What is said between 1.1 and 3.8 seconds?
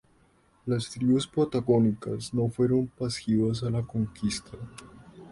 patagónicas no fueron pasivas a